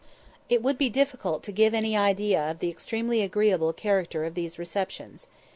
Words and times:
It 0.49 0.63
would 0.63 0.79
be 0.79 0.89
difficult 0.89 1.43
to 1.43 1.51
give 1.51 1.75
any 1.75 1.95
idea 1.95 2.49
of 2.49 2.57
the 2.57 2.69
extremely 2.71 3.21
agreeable 3.21 3.71
character 3.71 4.25
of 4.25 4.33
these 4.33 4.57
receptions. 4.57 5.27